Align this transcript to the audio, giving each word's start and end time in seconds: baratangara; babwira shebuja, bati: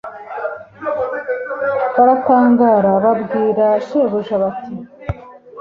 baratangara; 1.95 2.91
babwira 3.03 3.65
shebuja, 3.85 4.35
bati: 4.43 4.73